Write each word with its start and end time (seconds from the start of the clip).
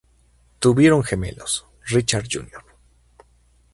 Tuvieron 0.57 1.03
gemelos, 1.03 1.67
Richard 1.85 2.25
Jr. 2.27 2.63